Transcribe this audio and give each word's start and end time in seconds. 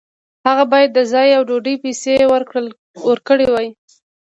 هغه 0.47 0.63
باید 0.71 0.91
د 0.93 0.99
ځای 1.11 1.29
او 1.37 1.41
ډوډۍ 1.49 1.75
پیسې 1.83 2.13
ورکړې 3.09 3.47
وای. 3.53 3.67